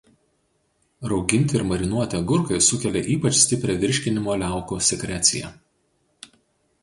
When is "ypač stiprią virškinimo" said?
3.15-4.37